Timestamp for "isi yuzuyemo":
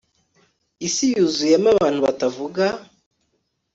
0.87-1.67